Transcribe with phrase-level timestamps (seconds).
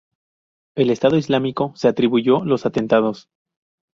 [0.75, 3.29] El Estado Islámico se atribuyó los atentados.